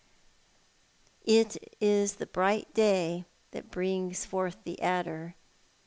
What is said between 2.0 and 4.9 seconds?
the bright day that brings forth the